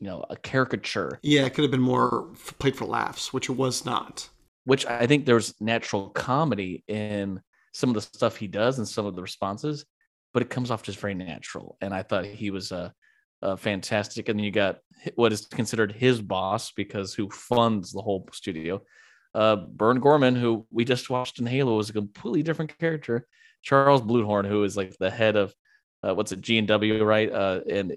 you 0.00 0.06
know 0.06 0.24
a 0.30 0.36
caricature. 0.36 1.18
Yeah, 1.22 1.46
it 1.46 1.54
could 1.54 1.62
have 1.62 1.70
been 1.70 1.80
more 1.80 2.28
played 2.58 2.76
for 2.76 2.84
laughs, 2.84 3.32
which 3.32 3.48
it 3.48 3.52
was 3.52 3.84
not. 3.84 4.28
Which 4.64 4.84
I 4.86 5.06
think 5.06 5.26
there's 5.26 5.54
natural 5.60 6.10
comedy 6.10 6.84
in 6.88 7.40
some 7.72 7.90
of 7.90 7.94
the 7.94 8.00
stuff 8.00 8.36
he 8.36 8.46
does 8.46 8.78
and 8.78 8.88
some 8.88 9.06
of 9.06 9.14
the 9.14 9.22
responses, 9.22 9.84
but 10.32 10.42
it 10.42 10.50
comes 10.50 10.70
off 10.70 10.82
just 10.82 10.98
very 10.98 11.14
natural. 11.14 11.76
And 11.80 11.94
I 11.94 12.02
thought 12.02 12.24
he 12.24 12.50
was 12.50 12.72
a, 12.72 12.92
fantastic. 13.58 14.28
And 14.28 14.38
then 14.38 14.44
you 14.44 14.50
got 14.50 14.78
what 15.14 15.32
is 15.32 15.46
considered 15.46 15.92
his 15.92 16.20
boss 16.20 16.72
because 16.72 17.14
who 17.14 17.28
funds 17.30 17.92
the 17.92 18.00
whole 18.00 18.26
studio, 18.32 18.82
uh, 19.34 19.56
Burn 19.56 20.00
Gorman, 20.00 20.34
who 20.34 20.66
we 20.72 20.84
just 20.84 21.10
watched 21.10 21.38
in 21.38 21.46
Halo, 21.46 21.76
was 21.76 21.90
a 21.90 21.92
completely 21.92 22.42
different 22.42 22.76
character. 22.78 23.26
Charles 23.62 24.00
Bluhdorn, 24.00 24.48
who 24.48 24.64
is 24.64 24.76
like 24.76 24.96
the 24.98 25.10
head 25.10 25.36
of 25.36 25.54
uh, 26.02 26.14
what's 26.14 26.32
it 26.32 26.40
G 26.40 26.58
and 26.58 26.66
W, 26.66 27.04
right? 27.04 27.30
Uh, 27.30 27.60
and 27.68 27.96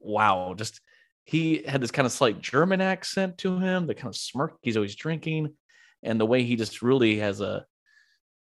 wow, 0.00 0.54
just 0.56 0.80
he 1.26 1.64
had 1.66 1.80
this 1.80 1.90
kind 1.90 2.06
of 2.06 2.12
slight 2.12 2.40
German 2.40 2.80
accent 2.80 3.38
to 3.38 3.58
him, 3.58 3.86
the 3.86 3.94
kind 3.94 4.08
of 4.08 4.16
smirk 4.16 4.56
he's 4.62 4.76
always 4.76 4.94
drinking, 4.94 5.54
and 6.02 6.20
the 6.20 6.26
way 6.26 6.44
he 6.44 6.54
just 6.54 6.82
really 6.82 7.18
has 7.18 7.40
a, 7.40 7.66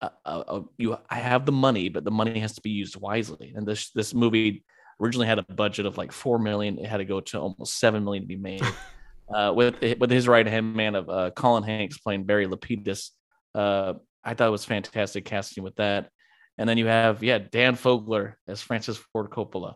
a, 0.00 0.10
a, 0.24 0.32
a, 0.32 0.64
you. 0.78 0.96
I 1.10 1.16
have 1.16 1.44
the 1.44 1.52
money, 1.52 1.88
but 1.88 2.04
the 2.04 2.12
money 2.12 2.38
has 2.38 2.54
to 2.54 2.60
be 2.60 2.70
used 2.70 2.96
wisely. 2.96 3.52
And 3.56 3.66
this 3.66 3.90
this 3.90 4.14
movie 4.14 4.64
originally 5.00 5.26
had 5.26 5.40
a 5.40 5.54
budget 5.54 5.84
of 5.84 5.98
like 5.98 6.12
four 6.12 6.38
million. 6.38 6.78
It 6.78 6.86
had 6.86 6.98
to 6.98 7.04
go 7.04 7.20
to 7.20 7.40
almost 7.40 7.80
seven 7.80 8.04
million 8.04 8.22
to 8.22 8.28
be 8.28 8.36
made. 8.36 8.62
uh, 9.34 9.52
with 9.54 9.98
with 9.98 10.10
his 10.10 10.28
right 10.28 10.46
hand 10.46 10.74
man 10.74 10.94
of 10.94 11.10
uh, 11.10 11.30
Colin 11.32 11.64
Hanks 11.64 11.98
playing 11.98 12.24
Barry 12.24 12.46
Lapidus. 12.46 13.10
Uh, 13.52 13.94
I 14.22 14.34
thought 14.34 14.46
it 14.46 14.52
was 14.52 14.64
fantastic 14.64 15.24
casting 15.24 15.64
with 15.64 15.74
that. 15.76 16.08
And 16.56 16.68
then 16.68 16.78
you 16.78 16.86
have 16.86 17.24
yeah 17.24 17.38
Dan 17.38 17.74
Fogler 17.74 18.34
as 18.46 18.62
Francis 18.62 18.96
Ford 19.12 19.28
Coppola. 19.30 19.74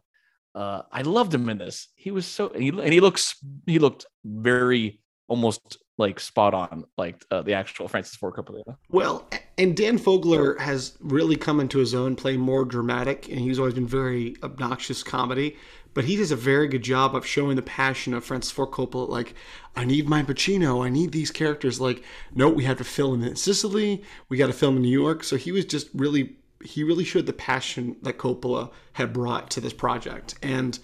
Uh, 0.54 0.82
I 0.92 1.02
loved 1.02 1.34
him 1.34 1.48
in 1.48 1.58
this. 1.58 1.88
He 1.94 2.10
was 2.10 2.26
so 2.26 2.48
and 2.48 2.62
he, 2.62 2.68
and 2.68 2.92
he 2.92 3.00
looks 3.00 3.36
he 3.66 3.78
looked 3.78 4.06
very 4.24 5.00
almost 5.26 5.78
like 5.96 6.18
spot 6.20 6.54
on 6.54 6.84
like 6.98 7.24
uh, 7.30 7.42
the 7.42 7.54
actual 7.54 7.88
Francis 7.88 8.16
Ford 8.16 8.34
Coppola. 8.34 8.76
Well, 8.90 9.28
and 9.58 9.76
Dan 9.76 9.98
Fogler 9.98 10.58
has 10.60 10.96
really 11.00 11.36
come 11.36 11.60
into 11.60 11.78
his 11.78 11.94
own, 11.94 12.16
playing 12.16 12.40
more 12.40 12.64
dramatic, 12.64 13.28
and 13.28 13.38
he's 13.38 13.58
always 13.58 13.74
been 13.74 13.86
very 13.86 14.36
obnoxious 14.42 15.02
comedy. 15.02 15.56
But 15.92 16.04
he 16.04 16.16
does 16.16 16.32
a 16.32 16.36
very 16.36 16.66
good 16.66 16.82
job 16.82 17.14
of 17.14 17.24
showing 17.24 17.54
the 17.54 17.62
passion 17.62 18.14
of 18.14 18.24
Francis 18.24 18.50
Ford 18.50 18.72
Coppola. 18.72 19.08
Like, 19.08 19.34
I 19.76 19.84
need 19.84 20.08
my 20.08 20.24
Pacino. 20.24 20.84
I 20.84 20.88
need 20.88 21.12
these 21.12 21.30
characters. 21.30 21.80
Like, 21.80 22.02
no, 22.34 22.48
we 22.48 22.64
have 22.64 22.78
to 22.78 22.84
film 22.84 23.22
in 23.22 23.36
Sicily. 23.36 24.02
We 24.28 24.36
got 24.36 24.48
to 24.48 24.52
film 24.52 24.76
in 24.76 24.82
New 24.82 24.88
York. 24.88 25.22
So 25.22 25.36
he 25.36 25.52
was 25.52 25.64
just 25.64 25.88
really 25.94 26.36
he 26.64 26.82
really 26.82 27.04
showed 27.04 27.26
the 27.26 27.32
passion 27.32 27.96
that 28.02 28.18
Coppola 28.18 28.70
had 28.94 29.12
brought 29.12 29.50
to 29.50 29.60
this 29.60 29.72
project. 29.72 30.34
And 30.42 30.78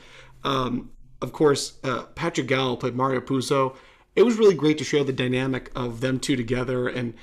um, 0.45 0.91
of 1.23 1.33
course, 1.33 1.79
uh, 1.85 2.05
Patrick 2.15 2.47
Gower 2.47 2.77
played 2.77 2.95
Mario 2.95 3.21
Puzo. 3.21 3.77
It 4.17 4.23
was 4.23 4.39
really 4.39 4.55
great 4.55 4.79
to 4.79 4.85
show 4.85 5.05
the 5.05 5.13
dynamic 5.13 5.71
of 5.75 6.01
them 6.01 6.19
two 6.19 6.37
together, 6.37 6.89
and 6.89 7.15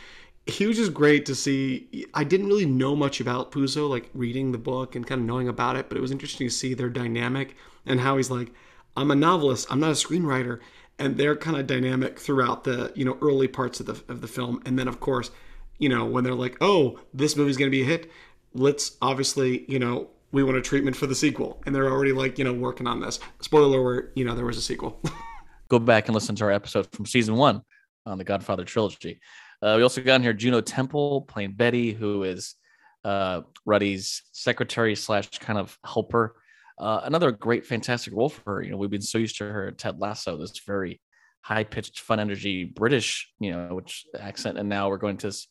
he 0.45 0.65
was 0.65 0.77
just 0.77 0.93
great 0.93 1.25
to 1.25 1.35
see. 1.35 2.05
I 2.13 2.23
didn't 2.23 2.47
really 2.47 2.65
know 2.65 2.95
much 2.95 3.19
about 3.19 3.51
Puzo, 3.51 3.89
like 3.89 4.09
reading 4.13 4.51
the 4.51 4.57
book 4.57 4.95
and 4.95 5.05
kind 5.05 5.21
of 5.21 5.27
knowing 5.27 5.47
about 5.47 5.75
it, 5.75 5.89
but 5.89 5.97
it 5.97 6.01
was 6.01 6.11
interesting 6.11 6.47
to 6.47 6.53
see 6.53 6.73
their 6.73 6.89
dynamic 6.89 7.55
and 7.85 7.99
how 7.99 8.17
he's 8.17 8.31
like, 8.31 8.51
I'm 8.95 9.11
a 9.11 9.15
novelist, 9.15 9.67
I'm 9.69 9.79
not 9.79 9.91
a 9.91 9.93
screenwriter, 9.93 10.59
and 10.97 11.17
they're 11.17 11.35
kind 11.35 11.57
of 11.57 11.67
dynamic 11.67 12.19
throughout 12.19 12.63
the 12.63 12.91
you 12.95 13.05
know 13.05 13.17
early 13.21 13.47
parts 13.47 13.79
of 13.79 13.85
the 13.85 14.01
of 14.11 14.21
the 14.21 14.27
film, 14.27 14.61
and 14.65 14.77
then 14.79 14.87
of 14.87 14.99
course, 14.99 15.31
you 15.77 15.89
know 15.89 16.05
when 16.05 16.23
they're 16.23 16.33
like, 16.33 16.57
oh, 16.61 16.99
this 17.13 17.35
movie's 17.35 17.57
gonna 17.57 17.71
be 17.71 17.81
a 17.81 17.85
hit, 17.85 18.09
let's 18.53 18.97
obviously 19.01 19.65
you 19.67 19.79
know 19.79 20.09
we 20.31 20.43
want 20.43 20.57
a 20.57 20.61
treatment 20.61 20.95
for 20.95 21.07
the 21.07 21.15
sequel, 21.15 21.61
and 21.65 21.73
they're 21.73 21.89
already 21.89 22.11
like 22.13 22.37
you 22.37 22.43
know 22.43 22.53
working 22.53 22.87
on 22.87 22.99
this. 22.99 23.19
Spoiler 23.41 23.79
alert, 23.79 24.11
you 24.15 24.25
know 24.25 24.35
there 24.35 24.45
was 24.45 24.57
a 24.57 24.61
sequel. 24.61 25.01
Go 25.69 25.79
back 25.79 26.07
and 26.07 26.15
listen 26.15 26.35
to 26.35 26.45
our 26.45 26.51
episode 26.51 26.87
from 26.91 27.05
season 27.05 27.35
one 27.35 27.61
on 28.05 28.17
the 28.17 28.23
Godfather 28.23 28.63
trilogy. 28.63 29.19
Uh, 29.61 29.73
we 29.77 29.83
also 29.83 30.01
got 30.01 30.15
in 30.15 30.21
here 30.21 30.33
Juno 30.33 30.61
Temple 30.61 31.23
playing 31.23 31.53
Betty, 31.53 31.91
who 31.91 32.23
is 32.23 32.55
uh, 33.03 33.41
Ruddy's 33.65 34.23
secretary 34.31 34.95
slash 34.95 35.29
kind 35.39 35.59
of 35.59 35.77
helper. 35.85 36.35
Uh, 36.77 37.01
another 37.03 37.31
great, 37.31 37.65
fantastic 37.65 38.13
role 38.13 38.29
for 38.29 38.55
her. 38.55 38.61
You 38.61 38.71
know, 38.71 38.77
we've 38.77 38.89
been 38.89 39.01
so 39.01 39.17
used 39.17 39.37
to 39.39 39.45
her 39.45 39.71
Ted 39.71 39.99
Lasso, 39.99 40.37
this 40.37 40.59
very 40.65 41.01
high 41.41 41.63
pitched, 41.63 42.01
fun 42.01 42.19
energy 42.19 42.65
British, 42.65 43.31
you 43.39 43.51
know, 43.51 43.73
which 43.73 44.05
accent, 44.17 44.57
and 44.57 44.69
now 44.69 44.89
we're 44.89 44.97
going 44.97 45.17
to 45.17 45.27
this 45.27 45.47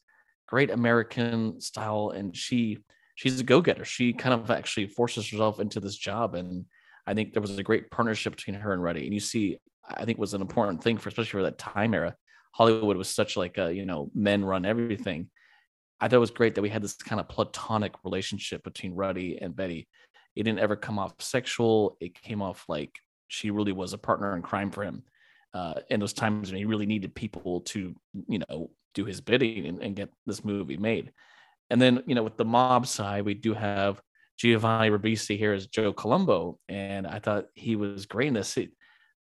great 0.47 0.71
American 0.71 1.61
style, 1.61 2.11
and 2.11 2.37
she 2.37 2.79
she's 3.15 3.41
a 3.41 3.45
go 3.45 3.61
getter. 3.61 3.85
She 3.85 4.13
kind 4.13 4.35
of 4.35 4.51
actually 4.51 4.89
forces 4.89 5.29
herself 5.29 5.61
into 5.61 5.81
this 5.81 5.97
job, 5.97 6.35
and 6.35 6.65
I 7.07 7.15
think 7.15 7.33
there 7.33 7.43
was 7.43 7.59
a 7.59 7.63
great 7.63 7.91
partnership 7.91 8.37
between 8.37 8.57
her 8.57 8.73
and 8.73 8.83
Ruddy. 8.83 9.05
And 9.05 9.15
you 9.15 9.21
see, 9.21 9.59
I 9.89 10.05
think 10.05 10.19
was 10.19 10.35
an 10.35 10.43
important 10.43 10.83
thing 10.83 10.99
for 10.99 11.09
especially 11.09 11.31
for 11.31 11.43
that 11.45 11.59
time 11.59 11.95
era. 11.95 12.15
Hollywood 12.53 12.97
was 12.97 13.09
such 13.09 13.37
like 13.37 13.59
a 13.59 13.73
you 13.73 13.87
know 13.87 14.11
men 14.15 14.45
run 14.45 14.65
everything. 14.65 15.31
I 16.01 16.09
thought 16.09 16.17
it 16.17 16.21
was 16.21 16.31
great 16.31 16.55
that 16.55 16.63
we 16.63 16.69
had 16.69 16.83
this 16.83 16.95
kind 16.95 17.21
of 17.21 17.29
platonic 17.29 17.93
relationship 18.05 18.63
between 18.63 18.95
Ruddy 18.95 19.39
and 19.41 19.57
Betty 19.57 19.89
it 20.37 20.43
didn't 20.43 20.61
ever 20.61 20.77
come 20.77 20.99
off 20.99 21.15
sexual. 21.19 21.97
It 22.01 22.15
came 22.15 22.43
off 22.43 22.65
like 22.69 22.93
she 23.29 23.51
really 23.51 23.73
was 23.73 23.95
a 23.95 23.99
partner 23.99 24.37
in 24.37 24.43
crime 24.43 24.71
for 24.71 24.85
him. 24.85 25.03
Uh, 25.57 25.73
in 25.89 26.01
those 26.01 26.13
times 26.13 26.51
when 26.51 26.59
he 26.59 26.67
really 26.67 26.85
needed 26.85 27.15
people 27.15 27.63
to, 27.63 27.95
you 28.29 28.41
know, 28.47 28.69
do 28.95 29.07
his 29.07 29.23
bidding 29.23 29.65
and, 29.65 29.83
and 29.83 29.97
get 29.97 30.11
this 30.27 30.45
movie 30.45 30.77
made. 30.77 31.13
And 31.71 31.81
then, 31.81 32.03
you 32.07 32.15
know, 32.15 32.23
with 32.23 32.37
the 32.37 32.45
mob 32.45 32.87
side, 32.87 33.25
we 33.25 33.33
do 33.33 33.55
have 33.55 34.03
Giovanni 34.37 34.91
Ribisi 34.91 35.39
here 35.39 35.55
as 35.55 35.67
Joe 35.67 35.95
Colombo, 35.95 36.59
and 36.69 37.07
I 37.07 37.21
thought 37.21 37.47
he 37.55 37.75
was 37.75 38.05
great 38.05 38.29
in 38.29 38.35
this. 38.35 38.55
It, 38.59 38.71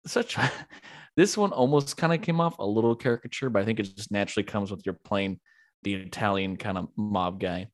such 0.08 0.36
this 1.16 1.38
one 1.38 1.52
almost 1.52 1.98
kind 1.98 2.12
of 2.12 2.24
came 2.24 2.42
off 2.42 2.58
a 2.58 2.66
little 2.66 2.96
caricature, 2.96 3.52
but 3.52 3.62
I 3.62 3.66
think 3.66 3.80
it 3.80 3.96
just 3.96 4.12
naturally 4.12 4.44
comes 4.44 4.72
with 4.72 4.88
your 4.88 4.98
playing 5.04 5.40
the 5.84 5.94
Italian 5.94 6.58
kind 6.58 6.80
of 6.80 6.88
mob 6.98 7.40
guy. 7.40 7.68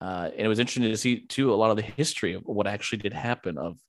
Uh, 0.00 0.30
and 0.32 0.46
it 0.46 0.48
was 0.48 0.60
interesting 0.60 0.84
to 0.84 0.96
see 0.96 1.26
too 1.26 1.52
a 1.52 1.56
lot 1.56 1.70
of 1.72 1.76
the 1.76 1.82
history 1.82 2.34
of 2.34 2.42
what 2.44 2.68
actually 2.68 2.98
did 2.98 3.14
happen 3.14 3.58
of 3.58 3.80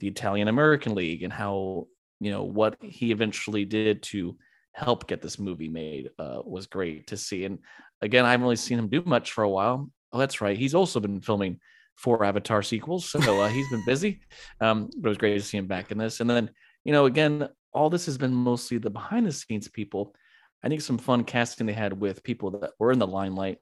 the 0.00 0.08
Italian 0.08 0.48
American 0.48 0.94
League 0.94 1.22
and 1.22 1.32
how 1.32 1.86
you 2.24 2.30
know 2.30 2.44
what 2.44 2.76
he 2.80 3.10
eventually 3.10 3.64
did 3.64 4.02
to 4.04 4.36
help 4.72 5.06
get 5.06 5.22
this 5.22 5.38
movie 5.38 5.68
made 5.68 6.10
uh, 6.18 6.40
was 6.44 6.66
great 6.66 7.06
to 7.08 7.16
see. 7.16 7.44
And 7.44 7.58
again, 8.02 8.24
I 8.24 8.32
haven't 8.32 8.44
really 8.44 8.56
seen 8.56 8.78
him 8.78 8.88
do 8.88 9.02
much 9.04 9.32
for 9.32 9.44
a 9.44 9.50
while. 9.50 9.90
Oh, 10.12 10.18
that's 10.18 10.40
right. 10.40 10.56
He's 10.56 10.74
also 10.74 11.00
been 11.00 11.20
filming 11.20 11.60
four 11.96 12.24
Avatar 12.24 12.62
sequels, 12.62 13.08
so 13.08 13.40
uh, 13.40 13.48
he's 13.48 13.70
been 13.70 13.84
busy. 13.84 14.20
Um, 14.60 14.88
but 14.96 15.08
it 15.08 15.10
was 15.10 15.18
great 15.18 15.34
to 15.34 15.40
see 15.40 15.58
him 15.58 15.66
back 15.66 15.90
in 15.90 15.98
this. 15.98 16.20
And 16.20 16.30
then 16.30 16.50
you 16.84 16.92
know, 16.92 17.06
again, 17.06 17.48
all 17.72 17.90
this 17.90 18.06
has 18.06 18.18
been 18.18 18.34
mostly 18.34 18.78
the 18.78 18.90
behind 18.90 19.26
the 19.26 19.32
scenes 19.32 19.68
people. 19.68 20.14
I 20.62 20.68
think 20.68 20.80
some 20.80 20.98
fun 20.98 21.24
casting 21.24 21.66
they 21.66 21.72
had 21.72 22.00
with 22.00 22.22
people 22.22 22.50
that 22.52 22.72
were 22.78 22.92
in 22.92 22.98
the 22.98 23.06
limelight 23.06 23.58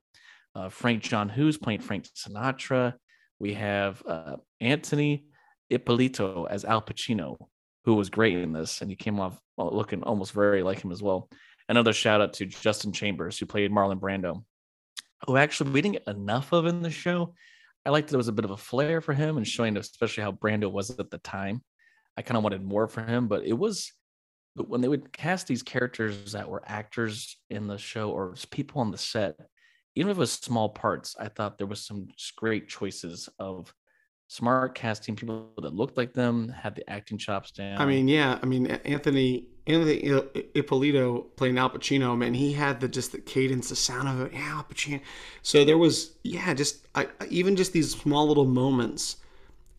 uh, 0.55 0.69
Frank 0.69 1.03
John 1.03 1.29
Hughes 1.29 1.57
playing 1.57 1.81
Frank 1.81 2.07
Sinatra. 2.17 2.95
We 3.39 3.55
have 3.55 4.03
uh, 4.07 4.37
Anthony 4.61 5.25
Ippolito 5.71 6.45
as 6.45 6.65
Al 6.65 6.83
Pacino, 6.83 7.37
who 7.85 7.95
was 7.95 8.11
great 8.11 8.39
in 8.39 8.53
this, 8.53 8.81
and 8.81 8.91
he 8.91 8.97
came 8.97 9.21
off 9.21 9.39
looking 9.57 10.03
almost 10.03 10.33
very 10.33 10.63
like 10.63 10.83
him 10.83 10.93
as 10.93 11.03
well. 11.03 11.29
Another 11.69 11.93
shout 11.93 12.21
out 12.21 12.35
to 12.35 12.47
Justin 12.47 12.93
Chambers, 12.93 13.39
who 13.39 13.47
played 13.47 13.71
Marlon 13.71 14.01
Brando, 14.01 14.45
who 15.27 15.37
actually 15.37 15.71
we 15.71 15.83
didn't 15.83 16.05
get 16.05 16.15
enough 16.15 16.53
of 16.53 16.67
in 16.67 16.83
the 16.83 16.91
show. 16.91 17.35
I 17.85 17.91
liked 17.91 18.13
it 18.13 18.17
was 18.17 18.29
a 18.29 18.33
bit 18.33 18.45
of 18.45 18.51
a 18.53 18.57
flair 18.57 19.01
for 19.01 19.13
him 19.13 19.37
and 19.37 19.47
showing 19.47 19.77
especially 19.77 20.23
how 20.23 20.33
Brando 20.33 20.71
was 20.71 20.91
at 20.91 21.11
the 21.11 21.19
time. 21.19 21.63
I 22.17 22.23
kind 22.23 22.37
of 22.37 22.45
wanted 22.45 22.63
more 22.63 22.87
for 22.89 23.03
him, 23.03 23.27
but 23.29 23.45
it 23.45 23.55
was 23.55 23.93
but 24.55 24.69
when 24.69 24.81
they 24.81 24.89
would 24.89 25.13
cast 25.13 25.47
these 25.47 25.63
characters 25.63 26.33
that 26.33 26.49
were 26.49 26.63
actors 26.67 27.39
in 27.49 27.67
the 27.67 27.79
show 27.79 28.11
or 28.11 28.35
people 28.51 28.81
on 28.81 28.91
the 28.91 28.99
set, 28.99 29.37
even 29.95 30.11
if 30.11 30.17
it 30.17 30.21
was 30.21 30.33
small 30.33 30.69
parts, 30.69 31.17
I 31.19 31.29
thought 31.29 31.59
there 31.59 31.67
was 31.67 31.85
some 31.85 32.09
great 32.37 32.69
choices 32.69 33.29
of 33.39 33.73
smart 34.33 34.75
casting 34.75 35.15
people 35.15 35.51
that 35.61 35.75
looked 35.75 35.99
like 35.99 36.15
them, 36.15 36.49
had 36.49 36.75
the 36.75 36.89
acting 36.89 37.19
chops 37.19 37.51
down. 37.51 37.79
I 37.79 37.85
mean, 37.85 38.09
yeah, 38.09 38.39
I 38.43 38.47
mean 38.47 38.67
Anthony 38.67 39.47
Anthony 39.67 39.99
Ippolito 40.55 41.21
playing 41.37 41.59
Al 41.59 41.69
Pacino, 41.69 42.17
man, 42.17 42.33
he 42.33 42.55
had 42.55 42.81
the 42.81 42.89
just 42.89 43.13
the 43.13 43.19
cadence, 43.19 43.69
the 43.69 43.77
sound 43.77 44.09
of 44.09 44.27
it, 44.27 44.33
yeah, 44.33 44.57
Al 44.57 44.65
Pacino. 44.65 45.03
So 45.43 45.67
there 45.67 45.77
was, 45.77 46.17
yeah, 46.25 46.55
just 46.55 46.89
I, 46.95 47.09
even 47.29 47.57
just 47.57 47.75
these 47.75 47.91
small 47.91 48.27
little 48.27 48.47
moments 48.47 49.17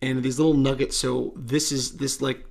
and 0.03 0.22
these 0.22 0.38
little 0.38 0.53
nuggets. 0.53 0.98
So 0.98 1.33
this 1.36 1.72
is 1.72 1.98
this 1.98 2.22
like 2.22 2.45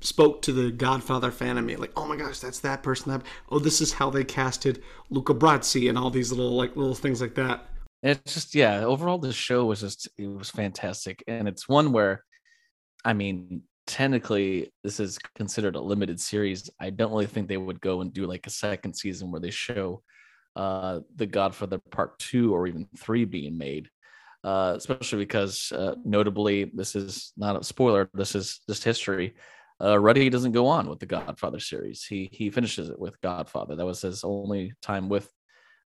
spoke 0.00 0.40
to 0.42 0.52
the 0.52 0.70
Godfather 0.70 1.30
fan 1.30 1.58
in 1.58 1.66
me, 1.66 1.76
like, 1.76 1.92
oh 1.94 2.06
my 2.06 2.16
gosh, 2.16 2.38
that's 2.38 2.60
that 2.60 2.82
person. 2.82 3.12
That 3.12 3.22
oh, 3.50 3.58
this 3.58 3.82
is 3.82 3.92
how 3.92 4.08
they 4.08 4.24
casted 4.24 4.82
Luca 5.10 5.34
Brasi 5.34 5.90
and 5.90 5.98
all 5.98 6.08
these 6.08 6.32
little 6.32 6.56
like 6.56 6.74
little 6.74 6.94
things 6.94 7.20
like 7.20 7.34
that. 7.34 7.66
It's 8.02 8.34
just 8.34 8.54
yeah. 8.54 8.84
Overall, 8.84 9.18
the 9.18 9.32
show 9.32 9.64
was 9.64 9.80
just 9.80 10.08
it 10.16 10.26
was 10.26 10.50
fantastic, 10.50 11.24
and 11.26 11.48
it's 11.48 11.68
one 11.68 11.92
where, 11.92 12.24
I 13.04 13.12
mean, 13.12 13.62
technically 13.86 14.72
this 14.84 15.00
is 15.00 15.18
considered 15.34 15.76
a 15.76 15.80
limited 15.80 16.20
series. 16.20 16.70
I 16.80 16.90
don't 16.90 17.10
really 17.10 17.26
think 17.26 17.48
they 17.48 17.56
would 17.56 17.80
go 17.80 18.00
and 18.00 18.12
do 18.12 18.26
like 18.26 18.46
a 18.46 18.50
second 18.50 18.94
season 18.94 19.30
where 19.30 19.40
they 19.40 19.50
show 19.50 20.02
uh 20.56 21.00
the 21.16 21.26
Godfather 21.26 21.78
Part 21.90 22.18
Two 22.18 22.54
or 22.54 22.66
even 22.66 22.86
three 22.96 23.24
being 23.24 23.58
made. 23.58 23.88
Uh, 24.44 24.74
especially 24.76 25.18
because 25.18 25.72
uh, 25.72 25.96
notably, 26.04 26.70
this 26.72 26.94
is 26.94 27.32
not 27.36 27.60
a 27.60 27.64
spoiler. 27.64 28.08
This 28.14 28.36
is 28.36 28.60
just 28.68 28.84
history 28.84 29.34
uh, 29.80 29.98
Ruddy 29.98 30.28
doesn't 30.28 30.52
go 30.52 30.66
on 30.66 30.88
with 30.88 30.98
the 30.98 31.06
Godfather 31.06 31.60
series. 31.60 32.04
He 32.04 32.28
he 32.32 32.50
finishes 32.50 32.88
it 32.88 32.98
with 32.98 33.20
Godfather. 33.20 33.76
That 33.76 33.86
was 33.86 34.02
his 34.02 34.24
only 34.24 34.72
time 34.82 35.08
with 35.08 35.30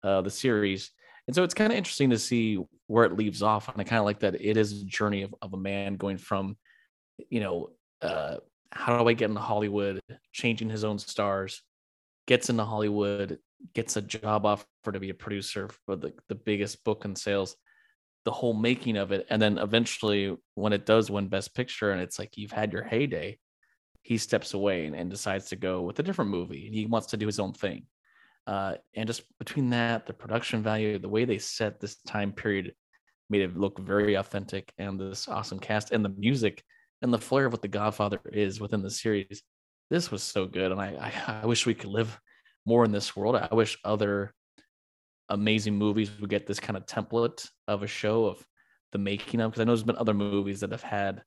uh, 0.03 0.21
the 0.21 0.31
series, 0.31 0.91
and 1.29 1.35
so 1.35 1.45
it's 1.45 1.55
kind 1.55 1.71
of 1.71 1.77
interesting 1.77 2.09
to 2.11 2.19
see 2.19 2.59
where 2.87 3.05
it 3.05 3.13
leaves 3.13 3.43
off. 3.43 3.69
And 3.69 3.79
I 3.79 3.85
kind 3.85 4.01
of 4.01 4.07
like 4.07 4.21
that 4.21 4.41
it 4.41 4.57
is 4.57 4.81
a 4.81 4.87
journey 4.87 5.23
of, 5.23 5.35
of 5.43 5.53
a 5.53 5.59
man 5.59 5.97
going 5.97 6.17
from, 6.17 6.57
you 7.29 7.41
know, 7.41 7.69
uh, 8.01 8.37
how 8.73 8.99
do 8.99 9.07
I 9.07 9.13
get 9.13 9.29
into 9.29 9.41
Hollywood, 9.41 10.01
changing 10.33 10.71
his 10.71 10.85
own 10.85 10.99
stars, 10.99 11.63
gets 12.27 12.49
into 12.49 12.65
Hollywood, 12.65 13.39
gets 13.75 13.97
a 13.97 14.03
job 14.03 14.47
offer 14.47 14.65
to 14.91 14.99
be 14.99 15.11
a 15.11 15.15
producer 15.15 15.69
for 15.85 15.97
the, 15.97 16.15
the 16.29 16.35
biggest 16.35 16.83
book 16.83 17.05
in 17.05 17.15
sales, 17.15 17.57
the 18.25 18.33
whole 18.33 18.55
making 18.55 18.97
of 18.97 19.13
it. 19.13 19.27
And 19.29 19.41
then 19.41 19.59
eventually 19.59 20.35
when 20.55 20.73
it 20.73 20.87
does 20.87 21.11
win 21.11 21.29
best 21.29 21.55
picture 21.55 21.91
and 21.91 22.01
it's 22.01 22.19
like 22.19 22.39
you've 22.39 22.53
had 22.53 22.73
your 22.73 22.85
heyday, 22.85 23.39
he 24.01 24.17
steps 24.17 24.55
away 24.55 24.87
and, 24.87 24.97
and, 24.97 25.11
decides 25.11 25.51
to 25.51 25.57
go 25.57 25.83
with 25.83 25.99
a 25.99 26.03
different 26.03 26.31
movie. 26.31 26.67
And 26.67 26.75
he 26.75 26.87
wants 26.87 27.09
to 27.09 27.19
do 27.19 27.27
his 27.27 27.39
own 27.39 27.53
thing. 27.53 27.85
Uh, 28.49 28.77
and 28.95 29.07
just 29.07 29.25
between 29.39 29.69
that, 29.69 30.07
the 30.07 30.13
production 30.13 30.63
value, 30.63 30.99
the 30.99 31.09
way 31.09 31.27
they 31.27 31.37
set 31.37 31.79
this 31.79 31.97
time 32.07 32.33
period 32.33 32.73
made 33.29 33.43
it 33.43 33.59
look 33.59 33.79
very 33.79 34.15
authentic 34.15 34.73
and 34.79 34.99
this 34.99 35.29
awesome 35.29 35.59
cast 35.59 35.93
and 35.93 36.03
the 36.03 36.15
music 36.17 36.65
and 37.03 37.13
the 37.13 37.19
flair 37.19 37.45
of 37.45 37.53
what 37.53 37.61
The 37.61 37.69
Godfather 37.69 38.19
is 38.33 38.59
within 38.59 38.83
the 38.83 38.91
series. 38.91 39.43
This 39.91 40.11
was 40.11 40.23
so 40.23 40.47
good. 40.47 40.73
And 40.73 40.81
I, 40.81 41.13
I, 41.29 41.41
I 41.43 41.47
wish 41.47 41.67
we 41.67 41.75
could 41.75 41.91
live 41.91 42.19
more 42.65 42.87
in 42.87 42.91
this 42.91 43.15
world. 43.15 43.37
I 43.37 43.55
wish 43.55 43.77
other 43.85 44.33
amazing 45.29 45.77
movies 45.77 46.11
would 46.19 46.31
get 46.31 46.47
this 46.47 46.59
kind 46.59 46.79
of 46.79 46.87
template 46.87 47.47
of 47.67 47.83
a 47.83 47.87
show 47.87 48.25
of 48.25 48.43
the 48.93 48.99
making 48.99 49.41
of, 49.41 49.51
because 49.51 49.61
I 49.61 49.65
know 49.65 49.73
there's 49.73 49.83
been 49.83 49.97
other 49.97 50.15
movies 50.15 50.61
that 50.61 50.73
have 50.73 50.83
had 50.83 51.23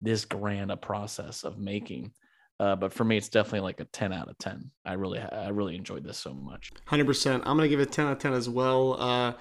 this 0.00 0.24
grand 0.24 0.72
a 0.72 0.76
process 0.78 1.44
of 1.44 1.58
making. 1.58 2.12
Uh, 2.62 2.76
but 2.76 2.92
for 2.92 3.02
me, 3.02 3.16
it's 3.16 3.28
definitely 3.28 3.58
like 3.58 3.80
a 3.80 3.84
10 3.86 4.12
out 4.12 4.28
of 4.28 4.38
10. 4.38 4.70
I 4.86 4.92
really, 4.92 5.18
I 5.18 5.48
really 5.48 5.74
enjoyed 5.74 6.04
this 6.04 6.16
so 6.16 6.32
much. 6.32 6.70
100%. 6.86 7.34
I'm 7.44 7.56
going 7.56 7.62
to 7.62 7.68
give 7.68 7.80
it 7.80 7.90
10 7.90 8.06
out 8.06 8.12
of 8.12 8.18
10 8.20 8.34
as 8.34 8.48
well. 8.48 9.02
Uh, 9.02 9.32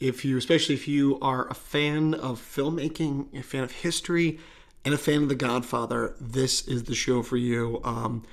if 0.00 0.24
you, 0.24 0.36
especially 0.36 0.74
if 0.74 0.88
you 0.88 1.16
are 1.22 1.48
a 1.48 1.54
fan 1.54 2.12
of 2.14 2.40
filmmaking, 2.40 3.38
a 3.38 3.44
fan 3.44 3.62
of 3.62 3.70
history, 3.70 4.40
and 4.84 4.92
a 4.92 4.98
fan 4.98 5.22
of 5.22 5.28
The 5.28 5.36
Godfather, 5.36 6.16
this 6.20 6.66
is 6.66 6.82
the 6.82 6.94
show 6.96 7.22
for 7.22 7.36
you. 7.36 7.80
Um, 7.84 8.24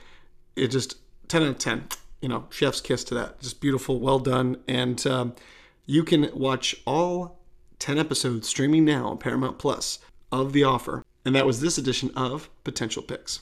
it 0.56 0.70
just 0.70 0.98
10 1.28 1.44
out 1.44 1.50
of 1.50 1.58
10. 1.60 1.90
You 2.22 2.30
know, 2.30 2.48
chef's 2.50 2.82
kiss 2.82 3.04
to 3.04 3.14
that. 3.14 3.40
Just 3.40 3.62
beautiful, 3.62 4.00
well 4.00 4.18
done. 4.18 4.58
And 4.68 5.06
um, 5.06 5.36
you 5.86 6.04
can 6.04 6.32
watch 6.34 6.76
all 6.88 7.38
10 7.78 8.00
episodes 8.00 8.48
streaming 8.48 8.84
now 8.84 9.10
on 9.10 9.20
Paramount 9.20 9.60
Plus 9.60 10.00
of 10.32 10.54
The 10.54 10.64
Offer. 10.64 11.06
And 11.24 11.36
that 11.36 11.46
was 11.46 11.62
this 11.62 11.78
edition 11.78 12.10
of 12.16 12.50
Potential 12.64 13.04
Picks. 13.04 13.42